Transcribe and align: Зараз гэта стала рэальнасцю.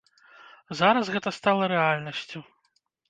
Зараз 0.79 1.11
гэта 1.15 1.29
стала 1.39 1.63
рэальнасцю. 1.75 2.39